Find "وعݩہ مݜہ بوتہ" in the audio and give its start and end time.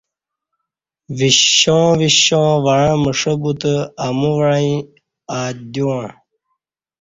2.63-3.73